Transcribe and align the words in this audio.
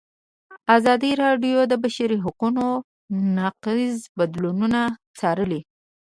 ازادي 0.75 1.11
راډیو 1.23 1.59
د 1.67 1.69
د 1.71 1.73
بشري 1.83 2.17
حقونو 2.25 2.65
نقض 3.37 3.95
بدلونونه 4.17 4.81
څارلي. 5.17 5.61